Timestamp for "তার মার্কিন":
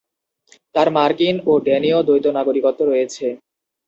0.75-1.35